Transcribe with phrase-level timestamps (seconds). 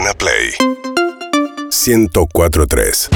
[0.00, 0.54] Urbana Play
[1.70, 3.08] 1043.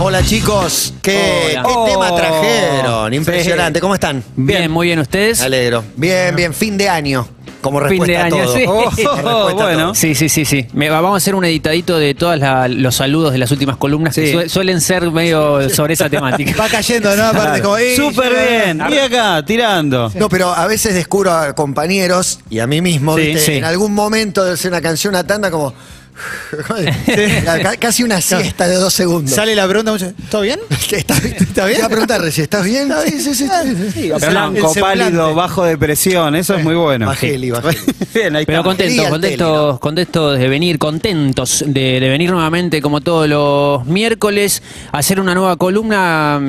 [0.00, 1.62] Hola chicos, ¿qué, Hola.
[1.62, 1.86] qué Oh.
[1.86, 3.12] tema trajeron?
[3.12, 4.24] Impresionante, ¿cómo están?
[4.36, 5.40] Bien, muy bien, ¿ustedes?
[5.40, 5.84] Me alegro.
[5.96, 7.28] Bien, bien, fin de año.
[7.66, 8.54] Como Fin respuesta de año, a todo.
[8.56, 9.04] sí.
[9.24, 9.78] Oh, bueno.
[9.86, 9.94] todo.
[9.94, 10.66] Sí, sí, sí, sí.
[10.72, 12.38] Me- vamos a hacer un editadito de todos
[12.70, 16.54] los saludos de las últimas columnas que suelen ser medio sobre esa temática.
[16.60, 17.24] Va cayendo, ¿no?
[17.24, 17.76] Aparte, como.
[17.96, 18.82] Súper bien.
[18.90, 20.10] Y acá, tirando.
[20.14, 23.40] No, pero a veces descubro a compañeros y a mí mismo, Sí, ¿viste?
[23.40, 23.52] sí.
[23.54, 25.74] en algún momento de hacer una canción, una tanda, como.
[27.62, 29.34] Ca- Casi una siesta de dos segundos.
[29.34, 30.12] Sale la pregunta.
[30.30, 30.58] ¿Todo bien?
[30.90, 31.78] ¿Estás ¿Está bien?
[31.80, 32.88] Te a preguntar si estás bien.
[33.06, 33.48] Sí, sí, sí.
[33.92, 34.10] sí.
[34.28, 36.34] Blanco, pálido, bajo de presión.
[36.34, 37.06] Eso es muy bueno.
[37.06, 37.78] Bajeli, bajeli.
[38.14, 39.78] Bien, ahí Pero contentos, contentos, ¿no?
[39.80, 45.34] contentos de venir, contentos de, de venir nuevamente como todos los miércoles a hacer una
[45.34, 46.40] nueva columna.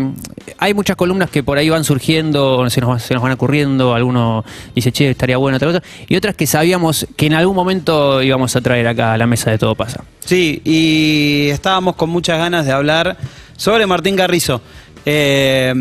[0.59, 4.45] Hay muchas columnas que por ahí van surgiendo, se nos, se nos van ocurriendo, alguno
[4.73, 8.55] dice, che, estaría bueno otra cosa, y otras que sabíamos que en algún momento íbamos
[8.55, 10.03] a traer acá a la mesa de Todo Pasa.
[10.25, 13.17] Sí, y estábamos con muchas ganas de hablar
[13.55, 14.61] sobre Martín Carrizo.
[15.05, 15.73] Eh,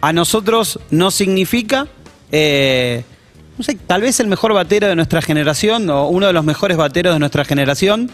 [0.00, 1.86] a nosotros no significa,
[2.32, 3.04] eh,
[3.56, 6.76] no sé, tal vez el mejor batero de nuestra generación o uno de los mejores
[6.76, 8.10] bateros de nuestra generación,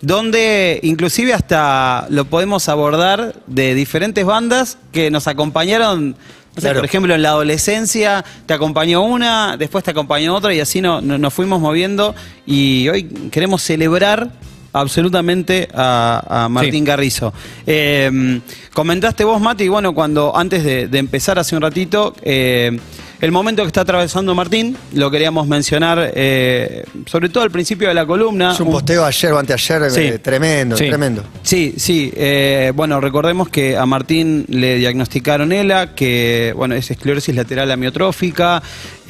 [0.00, 6.16] donde inclusive hasta lo podemos abordar de diferentes bandas que nos acompañaron.
[6.56, 6.80] Claro.
[6.80, 11.00] Por ejemplo, en la adolescencia te acompañó una, después te acompañó otra y así no-
[11.00, 14.32] no- nos fuimos moviendo y hoy queremos celebrar
[14.72, 16.84] absolutamente a, a Martín Sí.
[16.84, 17.32] Carrizo.
[17.66, 18.40] Eh,
[18.72, 22.78] comentaste vos, Mati, bueno, cuando antes de, de empezar hace un ratito, eh,
[23.20, 27.92] el momento que está atravesando Martín, lo queríamos mencionar, eh, sobre todo al principio de
[27.94, 28.52] la columna.
[28.52, 30.00] Es un Un- posteo ayer o anteayer Sí.
[30.00, 30.86] eh, tremendo, Sí.
[30.88, 31.22] tremendo.
[31.42, 32.10] Sí, sí.
[32.16, 38.62] eh, bueno, recordemos que a Martín le diagnosticaron ELA, que bueno, es esclerosis lateral amiotrófica.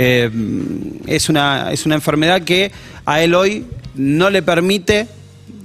[0.02, 0.30] eh,
[1.06, 2.72] es, una, es una enfermedad que
[3.04, 5.06] a él hoy no le permite,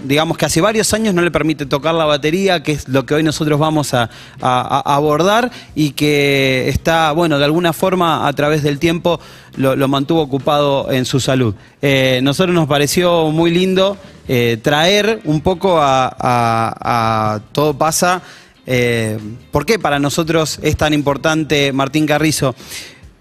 [0.03, 3.15] digamos que hace varios años no le permite tocar la batería, que es lo que
[3.15, 4.09] hoy nosotros vamos a,
[4.41, 9.19] abordar y que está, bueno, de alguna forma a través del tiempo
[9.57, 11.55] lo, mantuvo ocupado en su salud.
[11.81, 13.97] Eh, nosotros nos pareció muy lindo
[14.27, 18.21] eh, traer un poco a Todo pasa.
[18.67, 19.19] Eh,
[19.51, 22.55] ¿Por qué para nosotros es tan importante Martín Carrizo?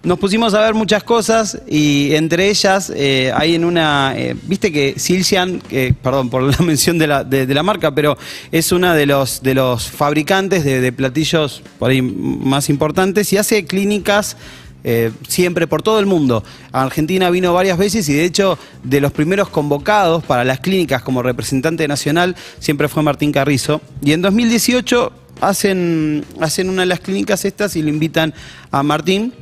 [0.04, 4.70] Nos pusimos a ver muchas cosas y entre ellas eh, hay en una, eh, viste
[4.70, 8.18] que Silcian, que, perdón por la mención de la, de, la marca, pero
[8.52, 13.64] es una de los, de los fabricantes de, platillos por ahí más importantes y hace
[13.64, 14.36] clínicas
[14.84, 16.44] eh, siempre por todo el mundo.
[16.70, 21.22] Argentina vino varias veces y de hecho de los primeros convocados para las clínicas como
[21.22, 23.80] representante nacional siempre fue Martín Carrizo.
[24.02, 28.34] Y en 2018 hacen, hacen una de las clínicas estas y le invitan
[28.70, 29.32] a Martín.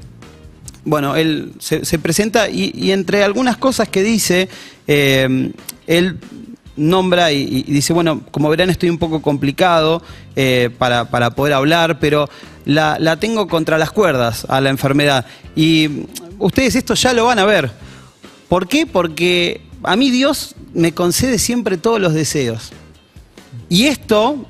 [0.84, 4.48] Bueno, él se, se presenta y, entre algunas cosas que dice,
[4.88, 5.52] eh,
[5.86, 6.18] él
[6.76, 10.02] nombra y, dice, bueno, como verán estoy un poco complicado
[10.34, 12.28] eh, para, para poder hablar, pero
[12.64, 15.26] la, la tengo contra las cuerdas a la enfermedad.
[15.54, 16.06] Y
[16.38, 17.70] ustedes esto ya lo van a ver.
[18.48, 18.86] ¿Por qué?
[18.86, 22.72] Porque a mí Dios me concede siempre todos los deseos.
[23.68, 24.46] Y esto,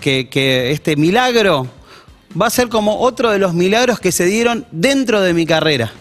[0.00, 1.68] que, que este milagro,
[2.40, 5.92] va a ser como otro de los milagros que se dieron dentro de mi carrera.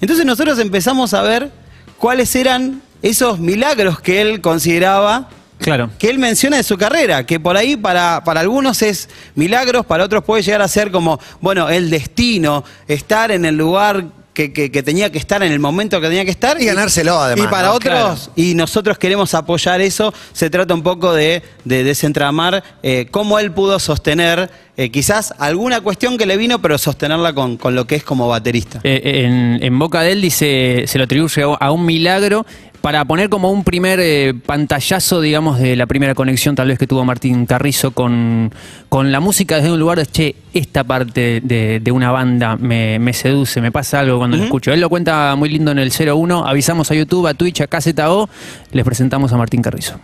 [0.00, 1.50] Entonces nosotros empezamos a ver
[1.98, 5.88] cuáles eran esos milagros que él consideraba Claro.
[5.98, 10.04] que él menciona de su carrera, que por ahí para, para algunos es milagros, para
[10.04, 14.04] otros puede llegar a ser como, bueno, el destino, estar en el lugar
[14.34, 16.60] que, que- que tenía que estar, en el momento que tenía que estar.
[16.60, 17.74] Y ganárselo, además, Y para ¿no?
[17.74, 23.38] otros, y nosotros queremos apoyar eso, se trata un poco de, de desentramar eh, cómo
[23.38, 27.86] él pudo sostener eh, quizás alguna cuestión que le vino, pero sostenerla con, con lo
[27.86, 28.80] que es como baterista.
[28.82, 32.44] Eh, en, en boca de él dice, se lo atribuye a un milagro
[32.84, 36.86] para poner como un primer eh, pantallazo, digamos, de la primera conexión tal vez que
[36.86, 38.52] tuvo Martín Carrizo con,
[38.90, 42.98] con la música desde un lugar de, che, esta parte de, de una banda me,
[42.98, 44.70] me seduce, me pasa algo cuando lo escucho.
[44.70, 48.28] Él lo cuenta muy lindo en el 01, avisamos a YouTube, a Twitch, a KZO,
[48.72, 49.98] les presentamos a Martín Carrizo.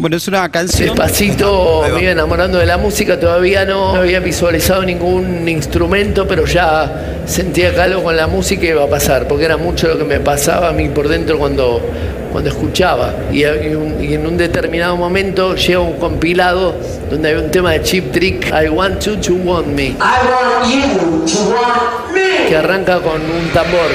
[0.00, 0.88] Bueno, es una canción.
[0.88, 6.46] Despacito me iba enamorando de la música, todavía no, no había visualizado ningún instrumento, pero
[6.46, 10.04] ya sentía que algo con la música iba a pasar, porque era mucho lo que
[10.04, 11.82] me pasaba a mí por dentro cuando,
[12.32, 13.12] cuando escuchaba.
[13.30, 16.74] Y, y un- y en un determinado momento llega un compilado
[17.10, 20.74] donde hay un tema de Chip Trick, I Want You to Want Me, I want
[20.74, 22.48] you to want me.
[22.48, 23.90] que arranca con un tambor.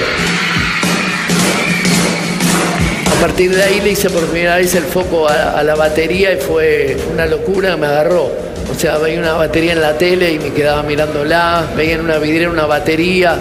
[3.25, 6.33] A partir de ahí le hice por primera vez el foco a, a la batería
[6.33, 8.25] y fue una locura, me agarró.
[8.71, 12.19] O sea, veía una batería en la tele y me quedaba mirándola, veía en una
[12.19, 13.35] vidriera una batería.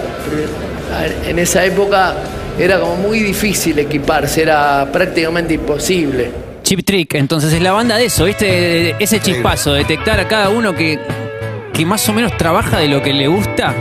[1.27, 2.15] En esa época
[2.57, 6.31] era como muy difícil equiparse, era prácticamente imposible.
[6.63, 8.95] Chip Trick, entonces es la banda de eso, ¿viste?
[8.97, 10.97] Ese chispazo, detectar a cada uno que,
[11.71, 13.75] que más o menos trabaja de lo que le gusta.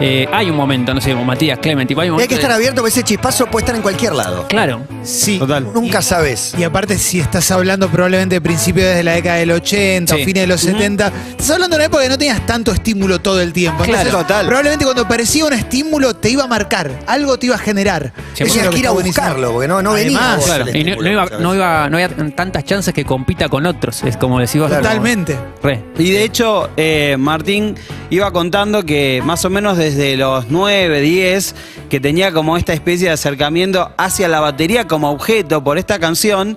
[0.00, 2.28] Eh, hay un momento, no sé, como Matías, Clement, tipo, hay un Y hay momento
[2.28, 4.46] que estar de- abierto porque ese chispazo puede estar en cualquier lado.
[4.48, 4.82] Claro.
[5.02, 5.38] Sí.
[5.38, 5.66] Total.
[5.74, 6.54] Nunca sabes.
[6.56, 10.22] Y aparte, si estás hablando probablemente de principios desde la década del 80 Sí.
[10.22, 13.18] o fines de los 70, estás hablando de una época que no tenías tanto estímulo
[13.20, 13.82] todo el tiempo.
[13.84, 14.02] Claro.
[14.02, 14.46] Entonces, Total.
[14.46, 18.12] Probablemente cuando aparecía un estímulo te iba a marcar, algo te iba a generar.
[18.34, 19.24] Sí, Eso es Tenías lo que ir a está buenísimo.
[19.26, 20.18] buscarlo porque no, no venía.
[20.18, 21.40] Además, vos Claro, el y no, estímulo, no iba, ¿sabes?
[21.42, 24.70] no, iba, no había tantas chances que compita con otros, es como decís vos.
[24.70, 25.36] Totalmente.
[25.62, 25.82] Re.
[25.98, 27.74] Y de hecho, eh, Martín
[28.10, 31.54] iba contando que más o menos desde los 9, 10,
[31.88, 36.56] que tenía como esta especie de acercamiento hacia la batería como objeto por esta canción,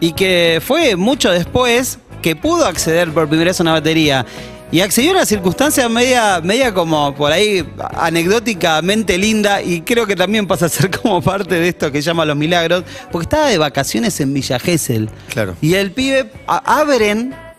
[0.00, 4.26] y que fue mucho después que pudo acceder por primera vez a una batería.
[4.72, 7.64] Y accedió a una circunstancia media, media como por ahí
[7.94, 12.24] anecdóticamente linda y creo que también pasa a ser como parte de esto que llama
[12.24, 12.82] Los Milagros,
[13.12, 15.08] porque estaba de vacaciones en Villa Gesell.
[15.28, 15.54] Claro.
[15.60, 16.80] Y el pibe, a-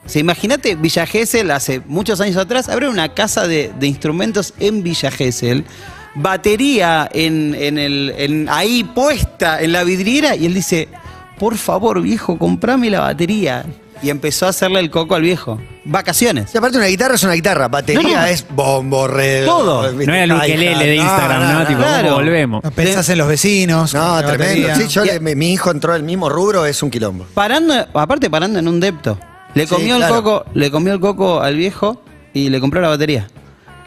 [0.07, 4.81] se imagínate Villa Gesell hace muchos años atrás, abren una casa de, de instrumentos en
[4.81, 5.63] Villa Gesell,
[6.15, 10.87] batería en, en el, en- ahí puesta en la vidriera y él dice,
[11.39, 13.63] por favor viejo, comprame la batería.
[14.03, 15.59] Y empezó a hacerle el coco al viejo.
[15.83, 16.53] Vacaciones.
[16.53, 18.25] Y aparte una guitarra es una guitarra, batería No, no.
[18.25, 19.91] es bombo, re, Todo.
[19.91, 21.65] No era el ukelele de Instagram, ¿no?
[21.65, 22.09] Tipo, claro.
[22.09, 22.63] ¿cómo volvemos?
[22.75, 23.95] Pensás en los vecinos.
[23.95, 24.67] No, en tremendo.
[24.67, 24.75] batería.
[24.87, 27.25] Sí, yo le- mi, mi hijo entró al mismo rubro, es un quilombo.
[27.33, 29.17] Parando, aparte parando en un depto.
[29.57, 30.15] Le Sí, comió claro.
[30.17, 32.01] el coco, le comió el coco al viejo
[32.33, 33.27] y le compró la batería.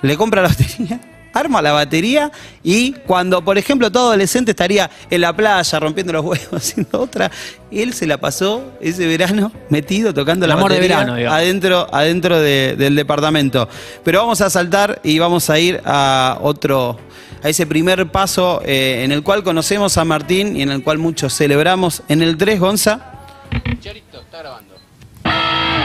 [0.02, 1.00] Le compra la batería,
[1.32, 2.32] arma la batería
[2.62, 7.30] y cuando, por ejemplo, todo adolescente estaría en la playa rompiendo los huevos haciendo otra,
[7.70, 12.40] él se la pasó ese verano metido tocando El la amor de verano, adentro, adentro
[12.40, 13.68] de- del departamento.
[14.02, 16.98] Pero vamos a saltar y vamos a ir a otro,
[17.44, 20.98] a ese primer paso eh, en el cual conocemos a Martín y en el cual
[20.98, 22.02] muchos celebramos.
[22.08, 23.00] En el 3, Gonza.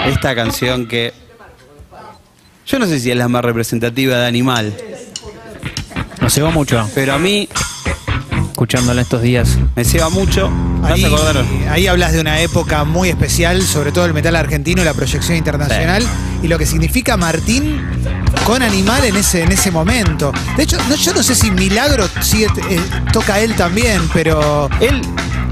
[0.05, 1.13] Esta canción que.
[2.65, 4.75] Yo no sé si es la más representativa de Animal,
[6.19, 7.47] Nos cebó mucho pero a mí
[8.49, 9.57] escuchándola estos días.
[9.75, 10.49] me ceba mucho.
[10.49, 11.05] ¿Me Ahí,
[11.69, 15.37] ahí hablas de una época muy especial, sobre todo el metal argentino y la proyección
[15.37, 16.03] internacional,
[16.41, 17.81] y lo que significa Martín
[18.45, 20.31] con Animal en ese, en ese momento.
[20.55, 22.79] De hecho, no, yo no sé si Milagro sigue, eh,
[23.11, 25.01] toca él también, pero Él,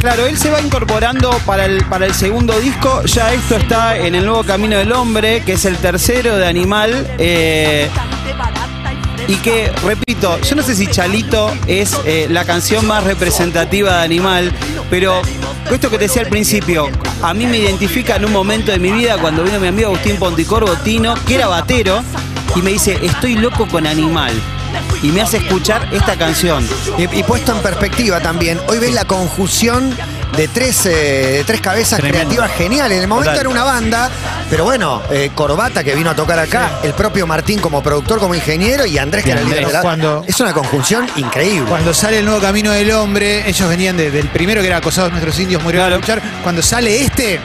[0.04, 3.04] claro, él se va incorporando para el, para el segundo disco.
[3.06, 7.16] Ya esto está en el nuevo Camino del Hombre, que es el tercero de Animal.
[7.18, 7.90] eh,
[9.30, 14.04] y que, repito, yo no sé si Chalito es eh, la canción más representativa de
[14.04, 14.52] Animal,
[14.90, 15.22] pero
[15.72, 16.90] esto que te decía al principio,
[17.22, 20.18] a mí me identifica en un momento de mi vida cuando vino mi amigo Agustín
[20.18, 22.04] Ponticorvo Tino, que era batero,
[22.58, 24.34] y me dice, estoy loco con Animal.
[25.04, 26.68] Y me hace escuchar esta canción.
[26.98, 29.96] Y, y puesto en perspectiva también, hoy ves la conjunción
[30.36, 30.90] de tres, eh,
[31.38, 32.30] de tres cabezas Tremendo.
[32.30, 32.96] creativas geniales.
[32.98, 33.42] En el momento Total.
[33.42, 34.10] era una banda,
[34.50, 38.34] pero bueno, eh, Corbata que vino a tocar acá, el propio Martín como productor, como
[38.34, 41.68] ingeniero y Andrés que era el líder de la- cuando- Es una conjunción increíble.
[41.70, 45.12] cuando sale el nuevo Camino del Hombre, ellos venían de- del primero que era Acosados
[45.12, 46.22] Nuestros Indios Murieron Claro.
[46.22, 46.42] a luchar.
[46.44, 47.40] Cuando sale este,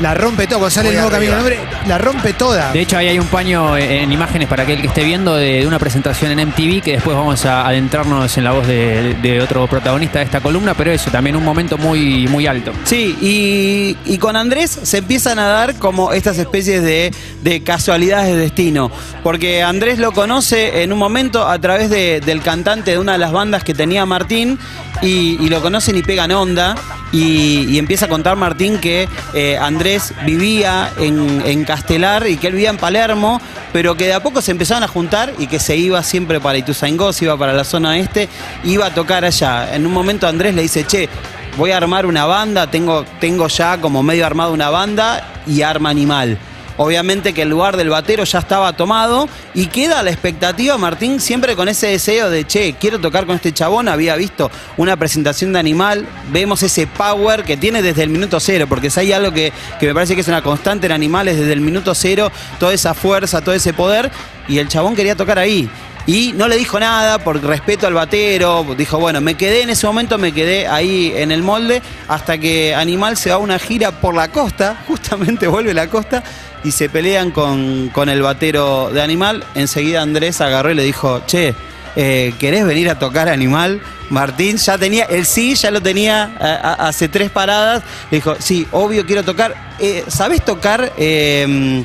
[0.00, 0.58] la rompe todo.
[0.60, 1.10] Cuando sale Muy el nuevo.
[1.12, 2.72] Camino del Hombre, la rompe toda.
[2.72, 5.60] De hecho, ahí hay un paño eh, en imágenes para aquel que esté viendo de,
[5.60, 9.40] de una presentación en MTV que después vamos a adentrarnos en la voz de, de
[9.40, 12.72] otro protagonista de esta columna, pero eso, también un momento muy, muy alto.
[12.84, 17.12] Sí, y, y con Andrés se empiezan a dar como estas especies de,
[17.42, 18.90] de casualidades de destino.
[19.22, 23.18] Porque Andrés lo conoce en un momento a través de- del cantante de una de
[23.18, 24.58] las bandas que tenía Martín.
[25.02, 26.74] Y, lo conocen y pegan onda.
[27.12, 32.54] Y, empieza a contar Martín que eh, Andrés vivía en, en Castelar y que él
[32.54, 33.40] vivía en Palermo,
[33.72, 36.58] pero que de a poco se empezaron a juntar y que se iba siempre para
[36.58, 38.28] Ituzaingó, se iba para la zona este,
[38.64, 39.74] iba a tocar allá.
[39.74, 41.08] En un momento Andrés le dice, che,
[41.56, 45.90] voy a armar una banda, tengo, tengo ya como medio armado una banda y arma
[45.90, 46.38] animal.
[46.78, 51.56] Obviamente que el lugar del batero ya estaba tomado y queda la expectativa, Martín, siempre
[51.56, 55.58] con ese deseo de, che, quiero tocar con este chabón, había visto una presentación de
[55.58, 59.52] animal, vemos ese power que tiene desde el minuto cero, porque si hay algo que,
[59.80, 62.30] que me parece que es una constante en animales desde el minuto cero,
[62.60, 64.12] toda esa fuerza, todo ese poder,
[64.46, 65.68] y el chabón quería tocar ahí.
[66.08, 68.64] Y no le dijo nada por respeto al batero.
[68.78, 72.74] Dijo, bueno, me quedé en ese momento, me quedé ahí en el molde hasta que
[72.74, 76.22] Animal se va a una gira por la costa, justamente vuelve a la costa
[76.64, 79.44] y se pelean con, con el batero de Animal.
[79.54, 81.54] Enseguida Andrés agarró y le dijo, che,
[81.94, 83.82] eh, ¿querés venir a tocar Animal?
[84.08, 87.82] Martín ya tenía, el sí ya lo tenía a- a- hace tres paradas.
[88.10, 89.54] Le dijo, sí, obvio quiero tocar.
[89.78, 91.84] Eh, ¿Sabés tocar eh,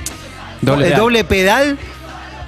[0.61, 0.99] Doble eh, pedal.
[1.01, 1.77] doble pedal?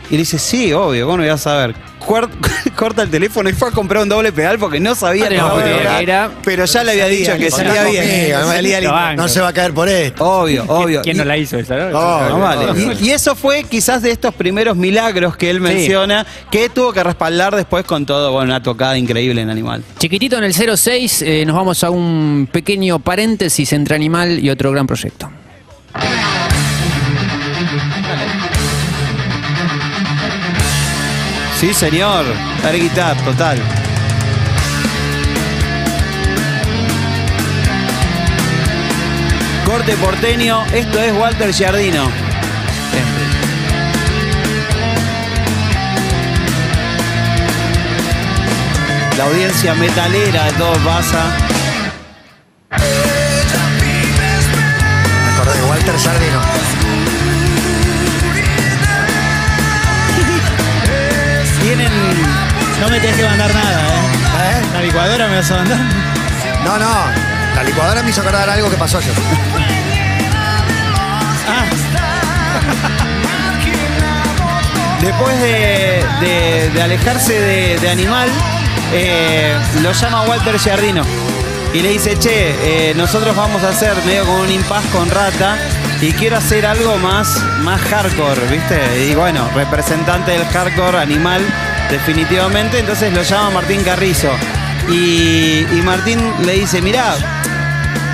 [0.10, 1.76] Y le dice, sí, obvio, ¿cómo no ibas a saber?
[2.06, 2.30] cuar-
[2.76, 5.62] corta el teléfono y fue a comprar un doble pedal porque no sabía No cómo
[5.62, 9.14] era, pero ya le había dicho que salía bien, salía.
[9.16, 10.24] No se va a caer por esto.
[10.24, 11.02] Obvio, obvio.
[11.02, 11.98] ¿Quién Y- no la hizo esa, no?
[11.98, 12.70] Oh, No, vale.
[12.72, 12.92] obvio.
[13.00, 17.04] Y, y eso fue quizás de estos primeros milagros que él menciona, que tuvo que
[17.04, 19.84] respaldar después con todo, bueno, una tocada increíble en Animal.
[19.98, 24.72] Chiquitito en el 06, eh, nos vamos a un pequeño paréntesis entre Animal y otro
[24.72, 25.32] gran proyecto.
[31.66, 32.26] Sí, señor.
[32.64, 33.60] Air guitar, total.
[39.66, 42.08] Corte porteño, esto es Walter Giardino.
[49.18, 51.36] La audiencia metalera de todo pasa.
[52.70, 52.78] Me
[55.34, 56.75] acordé de Walter Sardino.
[62.86, 64.60] No me tenés que mandar nada, ¿eh?
[64.60, 64.62] ¿Eh?
[64.74, 65.80] La licuadora me vas a mandar.
[66.64, 66.92] No, no.
[67.56, 69.12] La licuadora me hizo acordar algo que pasó ayer.
[75.02, 78.30] Después de, de- de alejarse de, de Animal,
[78.94, 81.02] eh, lo llama Walter Giardino
[81.74, 85.58] y le dice, che, eh, nosotros vamos a hacer medio como un impas con Rata
[86.02, 89.08] y quiero hacer algo más, más hardcore, ¿viste?
[89.10, 91.42] Y bueno, representante del hardcore Animal,
[91.90, 94.30] definitivamente, entonces lo llama Martín Carrizo.
[94.90, 97.16] Y, y Martín le dice, mirá,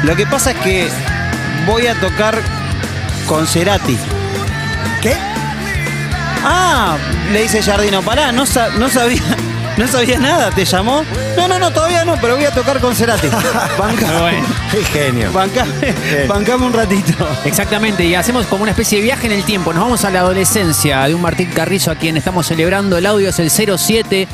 [0.04, 0.90] lo que pasa es que
[1.66, 2.40] voy a tocar
[3.28, 3.98] con Cerati.
[5.02, 5.16] ¿Qué?
[6.44, 6.98] Ah,
[7.32, 9.22] le dice Jardino, pará, no, sa- no sabía,
[9.78, 11.04] no sabía nada, ¿te llamó?
[11.38, 13.28] No, no, no, todavía no, pero voy a tocar con Cerati.
[13.80, 14.46] Banca, Bueno.
[14.72, 15.32] Qué genio.
[15.32, 15.94] bancame,
[16.28, 17.28] bancame un ratito.
[17.46, 19.74] Exactamente, y hacemos como una especie de viaje en el tiempo.
[19.74, 22.98] Nos vamos a la adolescencia de un Martín Carrizo a quien estamos celebrando.
[22.98, 24.28] El audio es el 07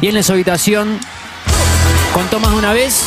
[0.00, 0.98] y él en su habitación
[2.12, 3.04] contó más de una vez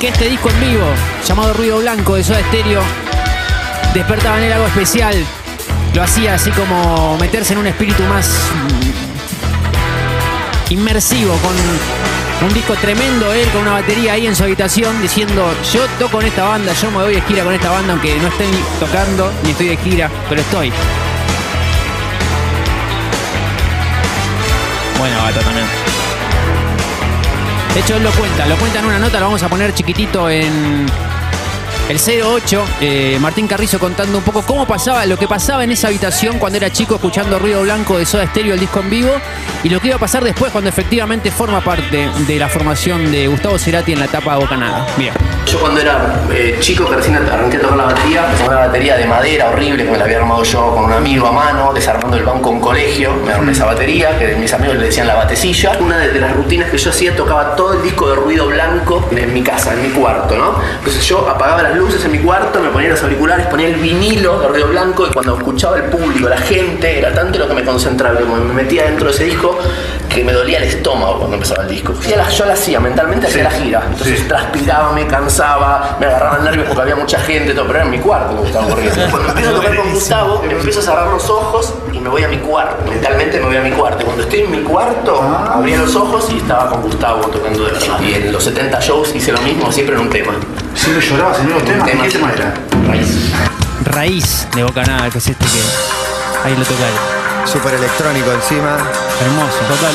[0.00, 0.86] que este disco en vivo,
[1.26, 2.82] llamado Ruido Blanco de Soda Stereo,
[3.94, 5.16] despertaba en él algo especial.
[5.94, 8.28] Lo hacía así como meterse en un espíritu más
[10.70, 11.54] inmersivo, con
[12.46, 16.28] un disco tremendo, él con una batería ahí en su habitación diciendo, yo toco en
[16.28, 18.46] esta banda, yo me voy de gira con esta banda, aunque no estoy
[18.78, 20.72] tocando ni estoy de gira, pero estoy.
[24.98, 25.66] Bueno, Gato también.
[27.74, 30.28] De hecho, él lo cuenta, lo cuenta en una nota, lo vamos a poner chiquitito
[30.28, 30.86] en
[31.88, 32.64] el 08.
[32.80, 36.58] eh, Martín Carrizo contando un poco cómo pasaba, lo que pasaba en esa habitación cuando
[36.58, 39.12] era chico escuchando Ruido Blanco de Soda Stereo, el disco en vivo,
[39.62, 43.28] y lo que iba a pasar después cuando efectivamente forma parte de la formación de
[43.28, 44.86] Gustavo Cerati en la etapa de Bocanada.
[44.96, 45.14] Bien.
[45.50, 49.06] Yo cuando era eh, chico que recién arranqué a tocar la batería, una batería de
[49.06, 52.22] madera horrible que me la había armado yo con un amigo a mano, desarmando el
[52.22, 55.72] banco en colegio, me armé esa batería, que mis amigos le decían la batecilla.
[55.80, 59.32] Una de las rutinas que yo hacía tocaba todo el disco de ruido blanco en
[59.32, 60.60] mi casa, en mi cuarto, ¿no?
[60.80, 64.40] Entonces yo apagaba las luces en mi cuarto, me ponía los auriculares, ponía el vinilo
[64.40, 67.64] de ruido blanco y cuando escuchaba el público, la gente, era tanto lo que me
[67.64, 69.58] concentraba, como me metía dentro de ese disco
[70.08, 71.94] que me dolía el estómago cuando empezaba el disco.
[71.98, 73.82] Hacía la- yo la hacía, mentalmente hacía la gira.
[73.90, 77.90] Entonces transpiraba, me cansaba, me agarraban nervios porque había mucha gente, todo, pero era en
[77.90, 78.66] mi cuarto que estaba.
[79.10, 82.28] Cuando empiezo a tocar con Gustavo, empiezo a cerrar los ojos y me voy a
[82.28, 82.84] mi cuarto.
[82.90, 84.04] Mentalmente me voy a mi cuarto.
[84.04, 88.00] Cuando estoy en mi cuarto, abría los ojos y estaba con Gustavo tocando de verdad.
[88.00, 90.32] Y en los 70 shows hice lo mismo, siempre en un tema.
[90.74, 91.84] Siempre llorabas en Un temas.
[91.86, 92.54] ¿De tema qué tema era?
[92.86, 93.32] Raíz.
[93.84, 95.60] Raíz de Bocanada, que es este que
[96.48, 97.17] ahí lo toca él.
[97.52, 98.76] Súper electrónico encima.
[99.20, 99.58] Hermoso.
[99.68, 99.92] Total.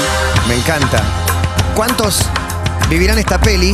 [0.48, 1.01] Me encanta.
[1.75, 2.22] ¿Cuántos
[2.89, 3.74] vivirán esta peli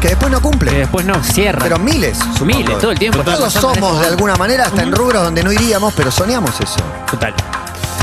[0.00, 0.70] que después no Que cumple?
[0.72, 1.60] después no, cierra.
[1.62, 2.44] Pero miles, supongo.
[2.46, 3.22] Miles, todo el tiempo.
[3.22, 6.76] Todos somos de alguna manera, hasta en rubros donde no iríamos, pero soñamos eso.
[7.10, 7.34] Total.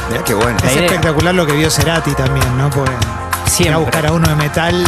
[0.09, 0.57] Mirá qué bueno.
[0.63, 0.85] La Es idea.
[0.85, 2.69] espectacular lo que vio Cerati también, ¿no?
[2.69, 2.97] Porque ir
[3.51, 3.73] Siempre.
[3.75, 4.83] a buscar a uno de metal.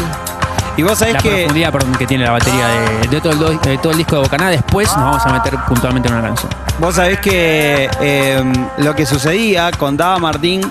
[0.77, 3.39] Y vos sabés la que profundidad perdón, que tiene la batería de, de todo, el,
[3.39, 4.51] do- de todo el disco de Bocanada.
[4.51, 6.51] Después nos vamos a meter puntualmente en una canción.
[6.79, 8.44] Vos sabés que eh,
[8.79, 10.62] lo que sucedía, contaba Martín,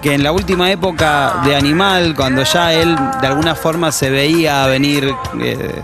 [0.00, 4.64] que en la última época de Animal, cuando ya él de alguna forma se veía
[4.66, 5.82] venir, eh,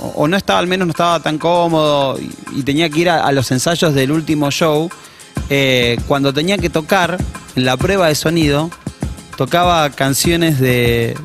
[0.00, 3.10] o o no estaba, al menos no estaba tan cómodo, y, y tenía que ir
[3.10, 4.90] a, a los ensayos del último show,
[5.48, 7.18] eh, cuando tenía que tocar,
[7.54, 8.68] en la prueba de sonido,
[9.36, 11.16] tocaba canciones de,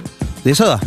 [0.44, 0.80] de Soda.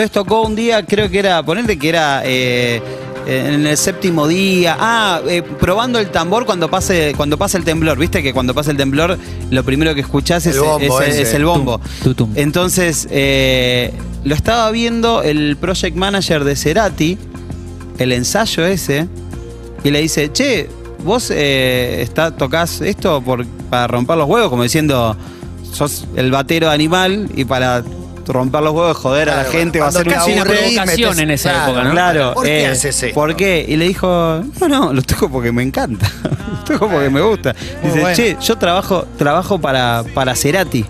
[0.00, 2.80] Entonces tocó un día, creo que era, ponerte que era eh,
[3.26, 7.98] en el séptimo día, ah, eh, probando el tambor cuando pase, cuando pasa el temblor,
[7.98, 9.18] viste que cuando pasa el temblor
[9.50, 11.22] lo primero que escuchás es El bombo es- ese.
[11.22, 11.80] es el bombo.
[12.02, 12.32] Tum, tum, tum.
[12.34, 13.92] Entonces, eh,
[14.24, 17.18] lo estaba viendo el project manager de Cerati,
[17.98, 19.06] el ensayo ese,
[19.84, 20.70] y le dice, che,
[21.04, 25.14] vos eh, está, tocás esto por, para romper los huevos, como diciendo,
[25.74, 27.84] sos el batero animal y para
[28.26, 31.64] romper los huevos, joder a la gente hacer un casi una provocación en esa claro,
[31.72, 31.90] época, ¿no?
[31.92, 32.34] Claro.
[32.34, 33.14] ¿Por qué eh, haces esto?
[33.14, 33.64] ¿Por qué?
[33.68, 36.10] Y le dijo, no, no, lo toco porque me encanta.
[36.22, 37.54] lo toco porque me gusta.
[37.82, 38.16] Dice, bueno.
[38.16, 40.84] che, yo trabajo, trabajo para, para Cerati.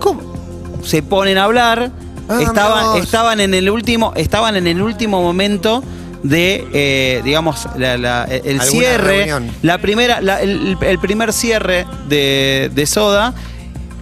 [0.00, 0.80] ¿Cómo?
[0.84, 1.90] Se ponen a hablar.
[2.28, 5.84] Ah, estaban, estaban en el último, estaban en el último momento
[6.24, 9.48] de, eh, digamos, la- la- el cierre, reunión.
[9.62, 13.32] la primera, la- el, el primer cierre de, de Soda.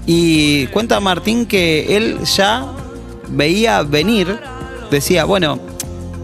[0.06, 2.66] Y cuenta Martín que él ya
[3.28, 4.38] veía venir,
[4.90, 5.58] decía, bueno,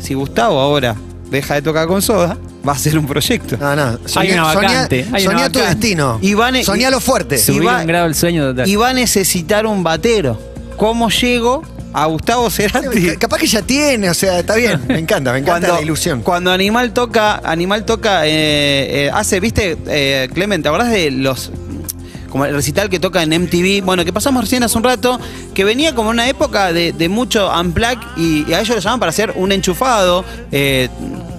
[0.00, 0.96] si Gustavo ahora
[1.30, 3.56] deja de tocar con Soda, va a ser un proyecto.
[3.58, 3.98] No, no.
[4.16, 6.18] Hay una vacante, hay una tu destino.
[6.20, 7.38] Y a- soñá lo fuerte.
[7.38, 8.68] Subir va- un grado el sueño total.
[8.68, 10.38] Y va a necesitar un batero.
[10.76, 13.16] ¿Cómo llego a Gustavo Cerati?
[13.16, 14.80] Capaz que ya tiene, o sea, está bien.
[14.88, 16.20] Me encanta, me encanta la ilusión.
[16.22, 18.30] Cuando Animal toca, Animal toca, eh,
[19.06, 21.50] eh, hace, viste, eh, Clemente, ¿te acordás de los
[22.30, 25.20] como el recital que toca en MTV, bueno, que pasamos recién hace un rato,
[25.52, 29.00] que venía como una época de, de mucho unplug y, y a ellos lo llaman
[29.00, 30.88] para hacer un enchufado, eh,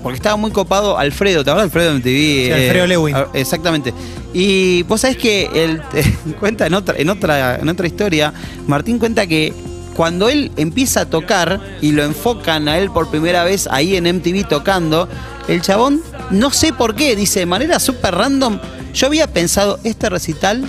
[0.03, 2.53] porque estaba muy copado Alfredo, ¿te acuerdas Alfredo de MTV?
[2.53, 3.15] Alfredo Lewin.
[3.15, 3.93] ah, Exactamente.
[4.33, 5.81] Y vos sabés que él
[6.39, 8.33] cuenta en otra, en otra, en otra historia,
[8.67, 9.53] Martín cuenta que
[9.95, 14.05] cuando él empieza a tocar y lo enfocan a él por primera vez ahí en
[14.05, 15.07] MTV tocando,
[15.48, 18.60] el chabón, no sé por qué, dice de manera súper random,
[18.93, 20.63] yo había pensado, este recital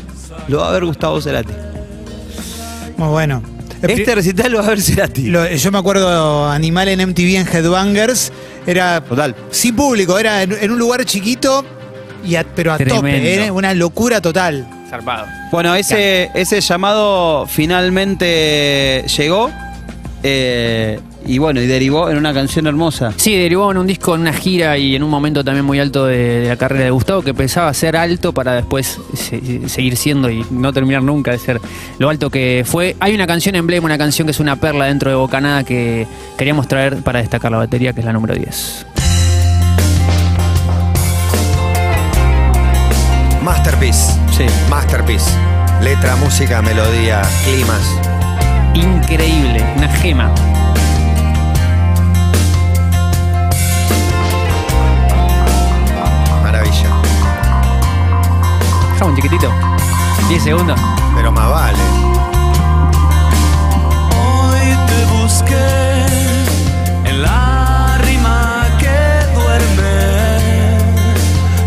[0.48, 1.52] lo va a ver Gustavo Cerati.
[2.96, 3.42] Muy bueno.
[3.82, 5.22] Este recital lo va a ver Cerati.
[5.28, 8.32] lo- yo me acuerdo Animal en MTV en Headbangers.
[8.66, 9.34] Era Total.
[9.50, 11.64] sin público, era en, en un lugar chiquito,
[12.24, 13.00] y a- pero a Tremendo.
[13.00, 13.50] tope, ¿eh?
[13.50, 14.68] una locura total.
[14.88, 15.26] Zarpado.
[15.50, 19.50] Bueno, ese, ese llamado finalmente llegó
[20.22, 23.12] eh, y bueno, y derivó en una canción hermosa.
[23.16, 26.06] Sí, derivó en un disco, en una gira y en un momento también muy alto
[26.06, 30.30] de, de la carrera de Gustavo, que pensaba ser alto para después se- seguir siendo
[30.30, 31.60] y no terminar nunca de ser
[31.98, 32.96] lo alto que fue.
[33.00, 36.66] Hay una canción emblema, una canción que es una perla dentro de Bocanada que queríamos
[36.68, 38.86] traer para destacar la batería, que es la número 10.
[43.42, 44.12] Masterpiece.
[44.36, 44.44] Sí.
[44.70, 45.30] Masterpiece.
[45.82, 47.80] Letra, música, melodía, climas.
[48.74, 50.32] Increíble, una gema.
[59.02, 59.50] Dejamos un chiquitito.
[60.28, 60.80] 10 segundos.
[61.16, 61.78] Pero más vale.
[64.14, 66.06] Hoy te busqué
[67.10, 70.78] en la rima que duerme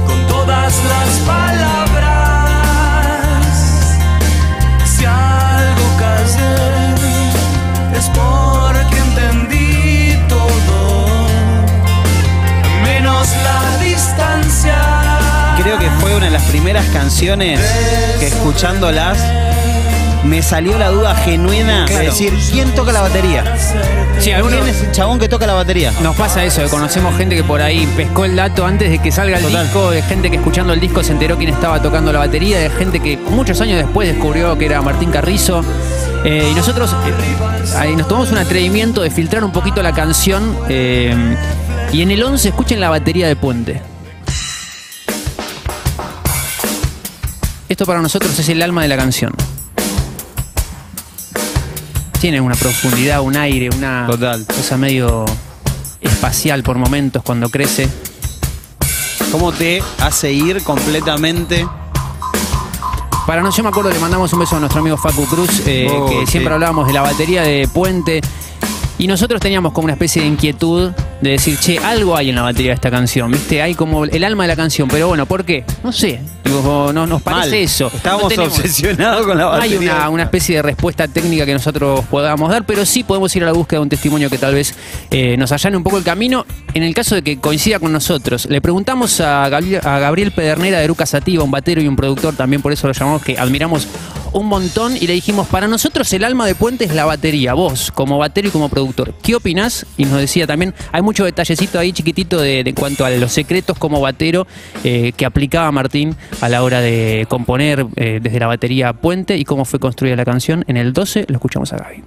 [0.07, 1.19] con todas las
[16.55, 17.59] primeras canciones
[18.17, 19.17] que escuchándolas
[20.23, 23.43] me salió la duda genuina de decir, ¿quién toca la batería?
[24.19, 25.91] Sí, algunos- ¿Quién es el chabón que toca la batería?
[26.01, 29.11] Nos pasa eso, que conocemos gente que por ahí pescó el dato antes de que
[29.11, 29.63] salga el Total.
[29.65, 32.69] disco, de gente que escuchando el disco se enteró quién estaba tocando la batería, de
[32.69, 35.61] gente que muchos años después descubrió que era Martín Carrizo.
[36.23, 40.55] Eh, y nosotros eh, ahí nos tomamos un atrevimiento de filtrar un poquito la canción.
[40.69, 41.13] eh,
[41.91, 43.81] y en el 11 escuchen la batería de Puente.
[47.67, 49.33] Esto para nosotros es el alma de la canción.
[52.19, 54.45] Tiene una profundidad, un aire, una Total.
[54.45, 55.25] cosa medio
[56.01, 57.89] espacial por momentos cuando crece.
[59.31, 61.67] ¿Cómo te hace ir completamente?
[63.27, 65.87] Para nosotros, yo me acuerdo, le mandamos un beso a nuestro amigo Facu Cruz, eh,
[65.91, 66.33] Oh, que sí.
[66.33, 68.21] siempre hablábamos de la batería de Puente.
[68.97, 72.43] Y nosotros teníamos como una especie de inquietud de decir, che, algo hay en la
[72.43, 73.61] batería de esta canción, ¿viste?
[73.61, 75.65] Hay como el alma de la canción, pero bueno, ¿por qué?
[75.83, 76.21] No sé.
[76.45, 77.53] Digo, no, nos parece Mal.
[77.55, 77.91] eso.
[77.93, 79.95] Estábamos No obsesionados con la No hay batería.
[79.95, 83.47] una, una especie de respuesta técnica que nosotros podamos dar, pero sí podemos ir a
[83.47, 84.73] la búsqueda de un testimonio que tal vez
[85.11, 86.45] eh, nos allane un poco el camino.
[86.73, 90.77] En el caso de que coincida con nosotros, le preguntamos a Gabriel, a Gabriel Pedernera
[90.77, 93.87] de Eruca Sativa, un batero y un productor, también por eso lo llamamos, que admiramos
[94.35, 97.91] un montón, y le dijimos, para nosotros el alma de Puente es la batería, vos
[97.91, 99.13] como batero y como productor.
[99.21, 99.85] ¿Qué opinás?
[99.97, 103.77] Y nos decía también, hay mucho detallecito ahí chiquitito de, de cuanto a los secretos
[103.77, 104.45] como batero
[104.83, 109.45] eh, que aplicaba Martín a la hora de componer eh, desde la batería Puente y
[109.45, 110.65] cómo fue construida la canción.
[110.67, 112.03] En el 12 lo escuchamos a Gaby.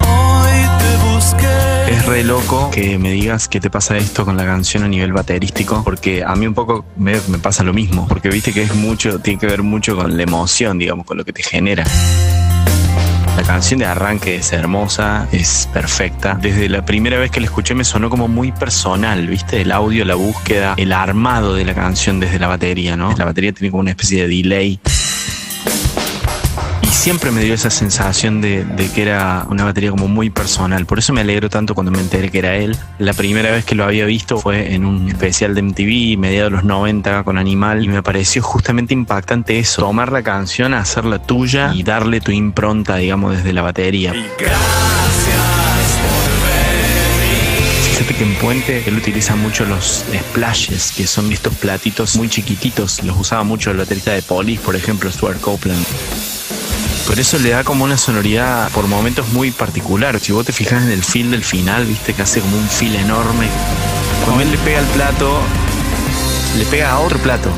[0.00, 1.67] Hoy te busqué.
[1.88, 5.14] Es re loco que me digas que te pasa esto con la canción a nivel
[5.14, 8.74] baterístico, porque a mí un poco me, me pasa lo mismo, porque viste que es
[8.74, 11.84] mucho, tiene que ver mucho con la emoción, digamos, con lo que te genera.
[13.38, 16.34] La canción de arranque es hermosa, es perfecta.
[16.34, 19.62] Desde la primera vez que la escuché me sonó como muy personal, ¿viste?
[19.62, 23.14] El audio, la búsqueda, el armado de la canción desde la batería, ¿no?
[23.16, 24.78] La batería tiene como una especie de delay.
[26.98, 30.84] Y siempre me dio esa sensación de, de que era una batería como muy personal.
[30.84, 32.76] Por eso me alegro tanto cuando me enteré que era él.
[32.98, 36.56] La primera vez que lo había visto fue en un especial de MTV, mediados de
[36.56, 41.72] los 90 con Animal, y me pareció justamente impactante eso, tomar la canción, hacerla tuya
[41.72, 44.12] y darle tu impronta, digamos, desde la batería.
[47.92, 53.04] Fíjate que en Puente él utiliza mucho los splashes, que son estos platitos muy chiquititos.
[53.04, 55.86] Los usaba mucho el baterista de Police, por ejemplo, Stuart Copeland.
[57.08, 60.20] Por eso le da como una sonoridad por momentos muy particular.
[60.20, 62.94] Si vos te fijas en el feel del final, viste que hace como un feel
[62.96, 63.48] enorme.
[64.26, 65.40] Cuando él le pega al plato,
[66.58, 67.50] le pega a otro plato.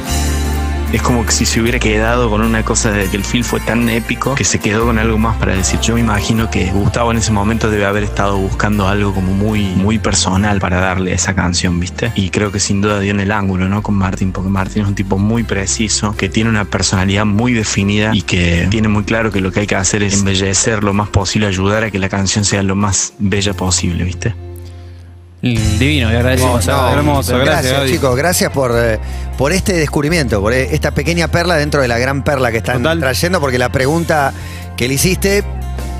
[0.92, 3.61] Es como que si se hubiera quedado con una cosa de que el feel fue
[3.61, 5.79] tan épico que se quedó con algo más para decir.
[5.79, 9.66] Yo me imagino que Gustavo en ese momento debe haber estado buscando algo como muy,
[9.66, 12.11] muy personal para darle esa canción, ¿viste?
[12.16, 13.85] Y creo que sin duda dio en el ángulo, ¿no?
[13.85, 18.11] Con Martín, porque Martín es un tipo muy preciso, que tiene una personalidad muy definida
[18.12, 21.09] y que tiene muy claro que lo que hay que hacer es embellecer lo más
[21.09, 24.35] posible, ayudar a que la canción sea lo más bella posible, ¿viste?
[25.42, 28.98] Divino, le agradecemos No, a hermoso, gracias, chicos, gracias por, eh,
[29.38, 32.79] por este descubrimiento, por eh, esta pequeña perla dentro de la gran perla que están
[32.83, 33.00] Total.
[33.00, 34.35] trayendo, porque la pregunta
[34.76, 35.42] que le hiciste,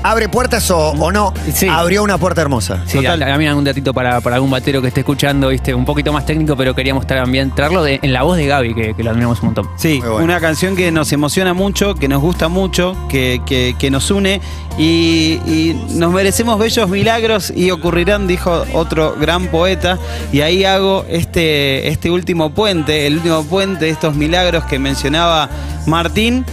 [0.03, 1.33] ¿abre puertas o, o no?
[1.53, 1.67] Sí.
[1.67, 2.83] Abrió una puerta hermosa.
[2.85, 3.21] Sí, Total.
[3.23, 6.11] a, a mí algún datito para, para algún batero que esté escuchando, viste, un poquito
[6.13, 9.11] más técnico, pero queríamos también traerlo de- en la voz de Gaby, que, que lo
[9.11, 9.69] admiramos un montón.
[9.77, 10.23] Sí, Muy bueno.
[10.25, 14.41] una canción que nos emociona mucho, que nos gusta mucho, que, que- que nos une
[14.77, 19.97] y, y nos merecemos bellos milagros y ocurrirán, dijo otro gran poeta.
[20.31, 25.49] Y ahí hago este, este último puente, el último puente de estos milagros que mencionaba
[25.85, 26.45] Martín.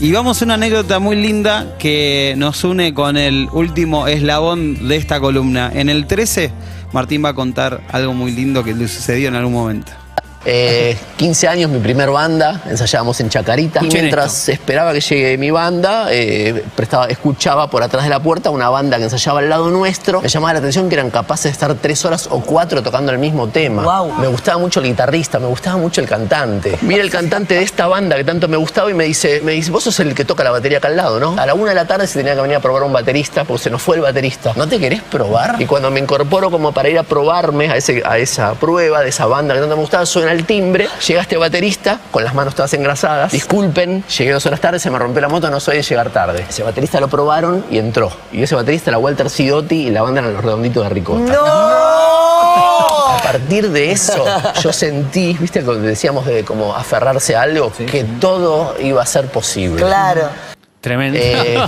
[0.00, 4.94] Y vamos a una anécdota muy linda que nos une con el último eslabón de
[4.94, 5.72] esta columna.
[5.74, 6.52] En el 13,
[6.92, 9.90] Martín va a contar algo muy lindo que le sucedió en algún momento.
[10.44, 13.80] Eh, 15 años, mi primer banda, ensayábamos en Chacarita.
[13.82, 18.50] Y mientras esperaba que llegue mi banda, eh, prestaba, escuchaba por atrás de la puerta
[18.50, 20.22] una banda que ensayaba al lado nuestro.
[20.22, 23.18] Me llamaba la atención que eran capaces de estar tres horas o cuatro tocando el
[23.18, 23.82] mismo tema.
[24.20, 26.78] Me gustaba mucho el guitarrista, me gustaba mucho el cantante.
[26.82, 29.70] Mira el cantante de esta banda que tanto me gustaba y me dice, me dice,
[29.70, 31.38] vos sos el que toca la batería acá al lado, ¿no?
[31.38, 33.64] A la una de la tarde se tenía que venir a probar un baterista porque
[33.64, 34.52] se nos fue el baterista.
[34.56, 35.60] ¿No te querés probar?
[35.60, 39.08] Y cuando me incorporo como para ir a probarme a, ese, a esa prueba de
[39.08, 42.72] esa banda que tanto me gustaba, el timbre, llega este baterista con las manos todas
[42.74, 43.32] engrasadas.
[43.32, 46.44] Disculpen, llegué dos horas tarde, se me rompió la moto, no soy de llegar tarde.
[46.48, 48.10] Ese baterista lo probaron y entró.
[48.32, 51.32] Y ese baterista era Walter Sidotti y la banda eran los redonditos de Ricota.
[53.10, 54.24] A partir de eso,
[54.62, 59.26] yo sentí, viste, cuando decíamos de como aferrarse a algo, que todo iba a ser
[59.26, 59.82] posible.
[59.82, 60.28] Claro.
[60.80, 61.18] Tremendo.
[61.20, 61.58] Eh,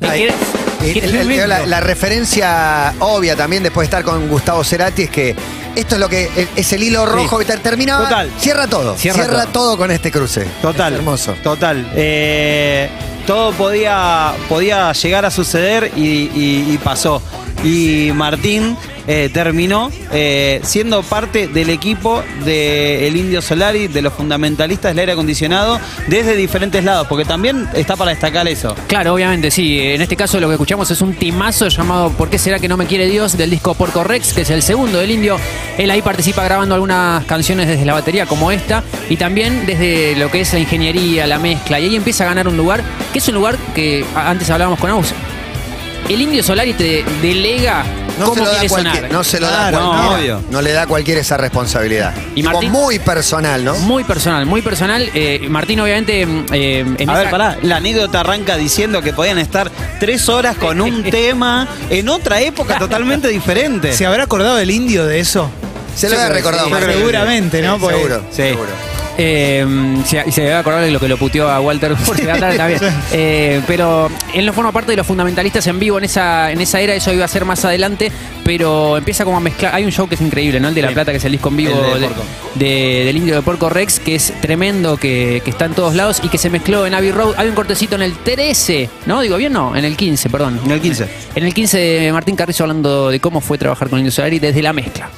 [0.00, 5.36] el- el- la, la referencia obvia también después de estar con Gustavo Cerati es que
[5.74, 8.04] esto es lo que es- el hilo rojo que ter- terminaba.
[8.04, 8.30] Total.
[8.38, 8.96] Cierra todo.
[8.96, 9.52] Cierra Cierra, todo.
[9.52, 9.76] todo.
[9.78, 10.46] con este cruce.
[10.60, 10.92] Total.
[10.92, 11.34] Es hermoso.
[11.42, 11.90] Total.
[11.94, 12.88] Eh,
[13.26, 17.22] todo podía, podía llegar a suceder y, pasó.
[17.64, 24.90] Y Martín eh, terminó eh, siendo parte del equipo del Indio Solari, de los fundamentalistas
[24.92, 28.74] del aire acondicionado, desde diferentes lados, porque también está para destacar eso.
[28.88, 29.78] Claro, obviamente, sí.
[29.78, 32.76] En este caso lo que escuchamos es un timazo llamado ¿Por qué será que no
[32.76, 33.36] me quiere Dios?
[33.36, 35.36] del disco Porco Rex, que es el segundo del indio.
[35.78, 40.30] Él ahí participa grabando algunas canciones desde la batería como esta y también desde lo
[40.30, 41.78] que es la ingeniería, la mezcla.
[41.78, 42.82] Y ahí empieza a ganar un lugar,
[43.12, 45.12] que es un lugar que a- antes hablábamos con Aus.
[46.08, 47.84] El indio Solari te delega
[48.18, 49.12] No cómo se lo da quiere cualquier, sonar.
[49.12, 50.02] no se lo da Claro, cualquiera.
[50.10, 50.42] no, obvio.
[50.50, 52.12] No le da cualquiera esa responsabilidad.
[52.34, 53.74] Y Martín- muy personal, ¿no?
[53.76, 55.08] Muy personal, muy personal.
[55.14, 56.26] Eh, Martín, obviamente.
[56.26, 59.70] mm, eh, en A esa- ver, pará, la anécdota arranca diciendo que podían estar
[60.00, 63.92] tres horas con un tema en otra época totalmente diferente.
[63.92, 65.48] ¿Se habrá acordado el indio de eso?
[65.94, 66.66] Se lo que recordado.
[66.66, 66.92] sí, Martín.
[66.94, 67.78] seguramente, ¿no?
[67.78, 68.36] Sí, seguro, Sí.
[68.42, 68.70] seguro.
[69.18, 69.66] Eh,
[70.06, 72.80] se, se debe acordar de lo que lo puteó a Walter también.
[73.14, 76.80] Eh, pero él no forma parte de los fundamentalistas en vivo en esa, en esa
[76.80, 78.10] era, eso iba a ser más adelante,
[78.44, 79.74] pero empieza como a mezclar.
[79.74, 80.68] Hay un show que es increíble, ¿no?
[80.68, 80.92] El de La.
[80.92, 81.74] Plata, que es el disco en vivo
[82.54, 86.20] de- del indio de Porco Rex, que es tremendo, que, que está en todos lados
[86.22, 87.34] y que se mezcló en Abbey Road.
[87.36, 89.20] Hay un cortecito en el 13, ¿no?
[89.20, 90.60] Digo bien, no, en el 15, perdón.
[90.64, 91.08] En el 15.
[91.34, 94.38] En el 15 de Martín Carrizo hablando de cómo fue trabajar con el Indio Solari
[94.38, 95.10] desde la mezcla.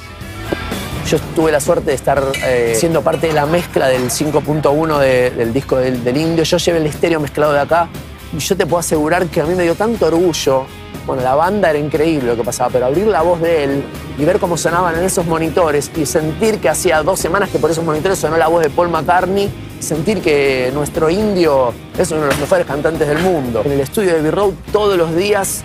[1.09, 5.29] Yo tuve la suerte de estar eh, siendo parte de la mezcla del 5.1 de-
[5.31, 6.43] del disco del, del Indio.
[6.43, 7.87] Yo llevé el estéreo mezclado de acá
[8.35, 10.65] y yo te puedo asegurar que a mí me dio tanto orgullo.
[11.05, 13.83] Bueno, la banda era increíble lo que pasaba, pero abrir la voz de él
[14.17, 17.69] y ver cómo sonaban en esos monitores y sentir que hacía dos semanas que por
[17.69, 22.27] esos monitores sonó la voz de Paul McCartney, sentir que nuestro indio es uno de
[22.29, 23.61] los mejores cantantes del mundo.
[23.63, 25.61] En el estudio de B-Road todos los días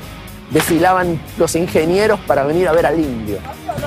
[0.50, 3.38] desfilaban los ingenieros para venir a ver al indio.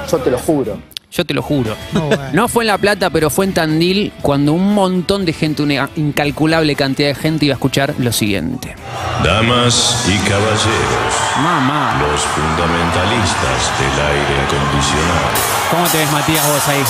[0.09, 0.77] Yo te lo juro.
[1.13, 1.75] Yo te lo juro.
[1.93, 2.23] No, bueno.
[2.33, 5.87] No fue en La Plata, pero fue en Tandil cuando un montón de gente, una
[5.95, 8.75] incalculable cantidad de gente iba a escuchar lo siguiente.
[9.23, 12.01] Damas y caballeros, Mamá.
[12.01, 15.29] los fundamentalistas del aire acondicionado.
[15.69, 16.83] ¿Cómo te ves, Matías, vos ahí?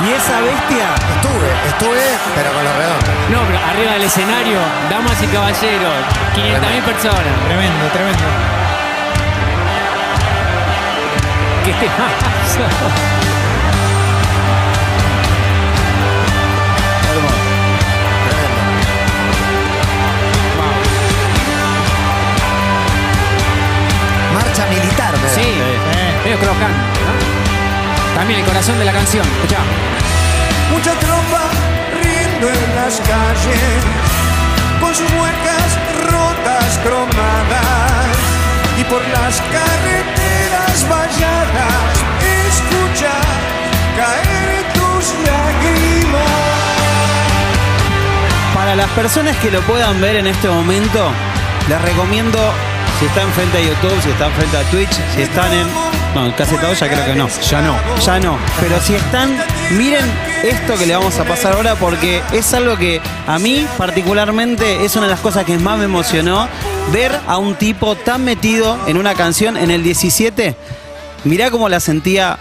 [0.00, 3.08] Y esa bestia, Estuve, estuve, pero con los redondos.
[3.30, 5.92] No, pero arriba del escenario, damas y caballeros,
[6.34, 7.44] 500.000 personas.
[7.46, 8.59] Tremendo, tremendo.
[24.34, 25.28] Marcha militar, me.
[25.28, 25.40] Sí,
[26.24, 26.74] medio crocante.
[26.74, 27.40] ¿no?
[28.16, 29.26] También el corazón de la canción.
[29.26, 29.58] Escuchá.
[30.70, 31.50] Mucha tropa
[32.02, 33.84] riendo en las calles,
[34.80, 35.78] con sus muecas
[36.10, 37.99] rotas cromadas,
[38.80, 42.04] y por las carreteras valladas,
[42.48, 43.12] escucha
[43.96, 46.20] caer tus lágrimas.
[48.54, 51.12] para las personas que lo puedan ver en este momento,
[51.68, 52.38] les recomiendo,
[52.98, 55.99] si están frente a YouTube, si están frente a Twitch, si están en...
[56.14, 57.28] No, casi todos ya creo que no.
[57.48, 57.76] Ya no.
[58.04, 58.38] Ya no.
[58.60, 59.36] Pero si están,
[59.76, 60.04] miren
[60.42, 64.96] esto que le vamos a pasar ahora porque es algo que a mí particularmente es
[64.96, 66.48] una de las cosas que más me emocionó.
[66.92, 70.56] Ver a un tipo tan metido en una canción en el 17.
[71.24, 72.38] Mirá cómo la sentía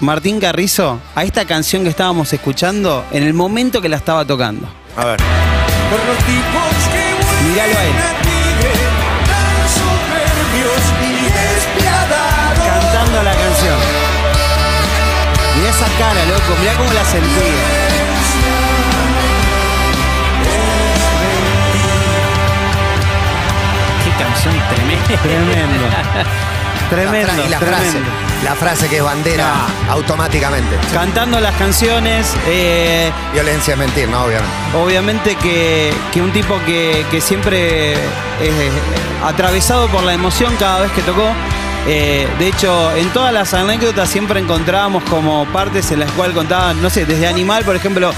[0.00, 4.66] Martín Carrizo a esta canción que estábamos escuchando en el momento que la estaba tocando.
[4.96, 5.20] A ver.
[7.46, 8.29] Míralo a él.
[16.00, 16.56] Cara, loco.
[16.60, 18.60] Mirá cómo la sentía.
[24.04, 25.22] Qué canción tremenda.
[25.22, 25.86] Tremendo.
[26.90, 27.46] Tremendo.
[27.46, 27.98] y la frase.
[28.44, 29.52] La frase que es bandera
[29.90, 30.76] automáticamente.
[30.94, 32.34] Cantando las canciones.
[32.46, 34.22] eh, Violencia es mentir, ¿no?
[34.24, 34.50] Obviamente.
[34.82, 37.98] Obviamente que, que un tipo que, que siempre es
[38.40, 38.70] eh,
[39.24, 41.28] atravesado por la emoción cada vez que tocó.
[41.86, 46.80] Eh, de hecho, en todas las anécdotas siempre encontrábamos como partes en las cuales contaban,
[46.82, 48.12] no sé, desde Animal, por ejemplo,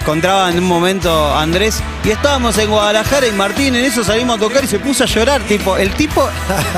[0.00, 4.40] encontraba en un momento Andrés y estábamos en Guadalajara y Martín en eso salimos a
[4.40, 5.42] tocar y se puso a llorar.
[5.42, 6.26] Tipo, el tipo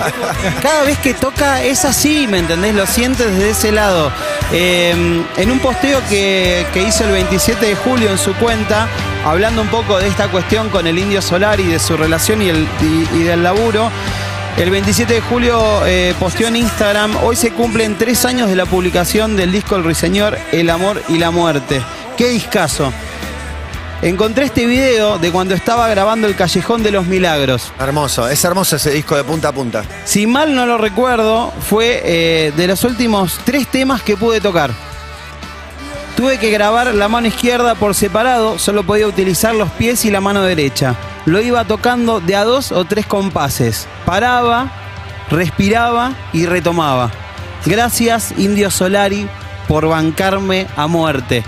[0.62, 2.74] cada vez que toca es así, ¿me entendés?
[2.74, 4.10] Lo sientes desde ese lado.
[4.52, 8.88] Eh, en un posteo que, que hizo el 27 de julio en su cuenta,
[9.24, 12.48] hablando un poco de esta cuestión con el Indio Solar y de su relación y,
[12.48, 12.66] el,
[13.14, 13.90] y del laburo,
[14.58, 18.66] el 27 de julio eh, posteó en Instagram, hoy se cumplen tres años de la
[18.66, 21.80] publicación del disco El Ruiseñor, El Amor y la Muerte.
[22.16, 22.92] ¡Qué discazo!
[24.02, 27.72] Encontré este video de cuando estaba grabando El Callejón de los Milagros.
[27.78, 28.28] Hermoso.
[28.28, 29.84] Es hermoso ese disco de punta a punta.
[30.04, 34.70] Si mal no lo recuerdo, fue eh, de los últimos tres temas que pude tocar.
[36.16, 40.20] Tuve que grabar la mano izquierda por separado, solo podía utilizar los pies y la
[40.20, 40.96] mano derecha.
[41.30, 43.86] Lo iba tocando de a dos o tres compases.
[44.04, 44.68] Paraba,
[45.30, 47.12] respiraba y retomaba.
[47.66, 49.28] Gracias, Indio Solari,
[49.68, 51.44] por bancarme a muerte.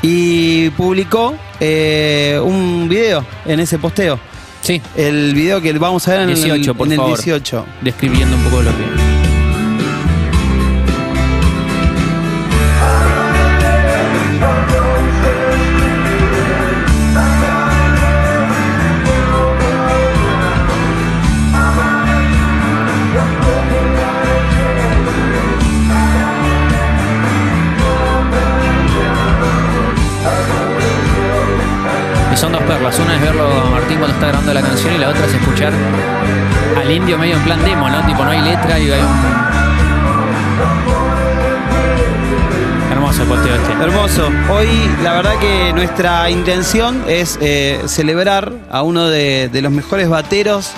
[0.00, 4.18] Y publicó eh, un video en ese posteo.
[4.62, 7.16] Sí, El video que vamos a ver en el- 18, por en el favor.
[7.18, 7.66] 18.
[7.82, 9.05] describiendo un poco lo que.
[32.46, 32.98] Son dos perlas.
[33.00, 35.72] Una es verlo a Martín cuando está grabando la canción y la otra es escuchar
[36.76, 38.06] al indio medio en plan demo, ¿no?
[38.06, 39.08] Tipo, no hay letra y hay un.
[42.92, 43.72] Hermoso el posteo este.
[43.72, 44.30] Hermoso.
[44.50, 44.68] Hoy
[45.02, 50.70] la verdad que nuestra intención es eh, celebrar a uno de, los mejores bateros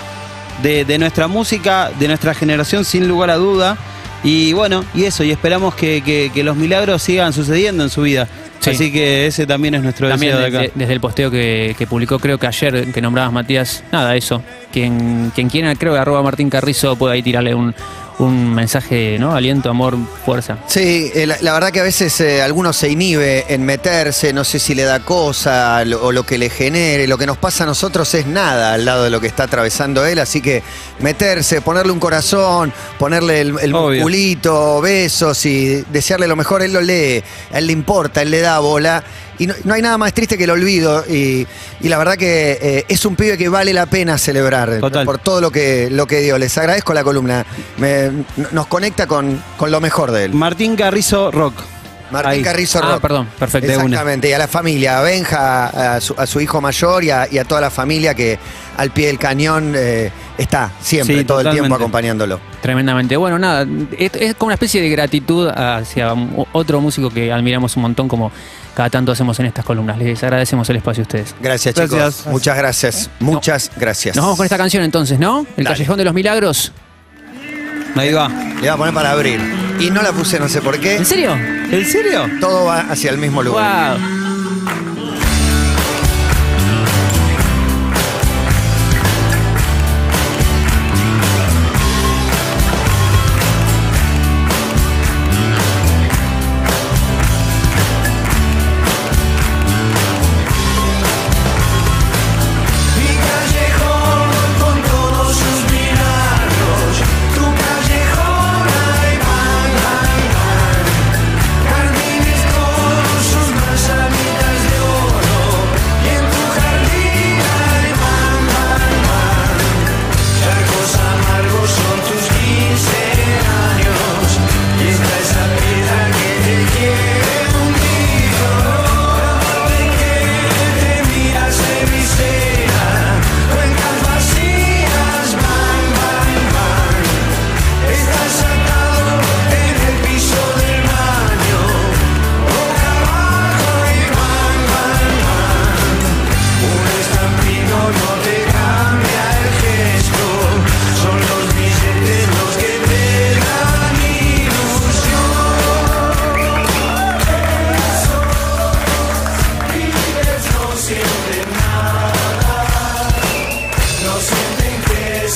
[0.63, 3.77] de, nuestra música, de nuestra generación, sin lugar a duda.
[4.23, 8.27] Y bueno, y eso, y esperamos que los milagros sigan sucediendo en su vida.
[8.59, 8.71] Sí.
[8.71, 10.61] Así que ese también es nuestro También deseo de acá.
[10.63, 14.43] desde, desde el posteo que, que publicó, creo que ayer, que nombrabas Matías, nada, eso.
[14.71, 17.73] Quien, quien quiera, creo que arroba Martín Carrizo puede ahí tirarle un,
[18.19, 19.33] un mensaje, ¿no?
[19.33, 20.57] Aliento, amor, fuerza.
[20.67, 24.43] Sí, eh, la, la verdad que a veces eh, alguno se inhibe en meterse, no
[24.43, 27.07] sé si le da cosa lo- o lo que le genere.
[27.07, 30.05] Lo que nos pasa a nosotros es nada al lado de lo que está atravesando
[30.05, 30.61] él, así que
[30.99, 36.81] meterse, ponerle un corazón, ponerle el, el musculito, besos y desearle lo mejor, él lo
[36.81, 39.03] lee, a él le importa, él le da bola.
[39.39, 41.03] Y no, no hay nada más triste que el olvido.
[41.09, 41.47] Y,
[41.81, 45.05] y la verdad que eh, es un pibe que vale la pena celebrar Total.
[45.05, 46.37] por todo lo que, lo que dio.
[46.37, 47.45] Les agradezco la columna.
[47.77, 48.11] Me-
[48.51, 50.33] nos conecta con, con lo mejor de él.
[50.33, 51.55] Martín Carrizo Rock.
[52.11, 52.41] Martín Ahí.
[52.41, 53.01] Carrizo Ah, Rock.
[53.01, 53.83] perdón, perfecto, una.
[53.83, 57.27] Exactamente, y a la familia, a Benja, a su, a su hijo mayor y a,
[57.31, 58.39] y a toda la familia que
[58.77, 62.39] al pie del cañón eh, está siempre, Sí, todo el tiempo acompañándolo.
[62.63, 63.15] Tremendamente.
[63.15, 66.15] Bueno, nada, es, es como una especie de gratitud hacia
[66.51, 68.31] otro músico que admiramos un montón, como
[68.79, 69.97] cada tanto hacemos en estas columnas.
[69.97, 71.35] Les agradecemos el espacio a ustedes.
[71.41, 71.91] Gracias, chicos.
[71.91, 72.27] Gracias.
[72.27, 73.09] Muchas gracias.
[73.19, 74.15] Muchas gracias.
[74.15, 75.45] Nos vamos con esta canción entonces, ¿no?
[75.57, 75.75] El Dale.
[75.75, 76.71] Callejón de los Milagros.
[77.97, 78.29] Ahí va.
[78.29, 79.41] Le voy a poner para abrir.
[79.81, 80.95] Y no la puse, no sé por qué.
[80.95, 81.33] ¿En serio?
[81.35, 82.25] ¿En serio?
[82.39, 83.97] Todo va hacia el mismo lugar.
[83.97, 84.18] ¡Wow!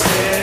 [0.02, 0.43] Que